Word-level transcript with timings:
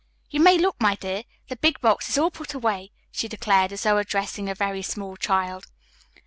You 0.31 0.39
may 0.39 0.57
look, 0.57 0.77
my 0.81 0.95
dear, 0.95 1.25
the 1.47 1.55
big 1.57 1.79
box 1.79 2.09
is 2.09 2.17
all 2.17 2.31
put 2.31 2.55
away," 2.55 2.91
she 3.11 3.27
declared, 3.27 3.71
as 3.71 3.83
though 3.83 3.99
addressing 3.99 4.49
a 4.49 4.55
very 4.55 4.81
small 4.81 5.15
child. 5.15 5.67